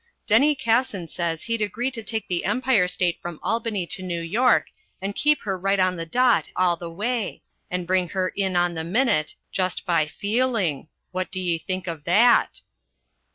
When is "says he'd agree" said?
1.07-1.91